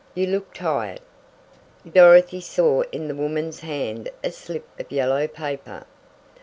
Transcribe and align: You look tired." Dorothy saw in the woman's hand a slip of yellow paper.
You 0.15 0.25
look 0.25 0.51
tired." 0.55 0.99
Dorothy 1.87 2.41
saw 2.41 2.81
in 2.91 3.07
the 3.07 3.13
woman's 3.13 3.59
hand 3.59 4.09
a 4.23 4.31
slip 4.31 4.65
of 4.79 4.91
yellow 4.91 5.27
paper. 5.27 5.85